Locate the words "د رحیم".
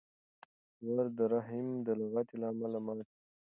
1.17-1.67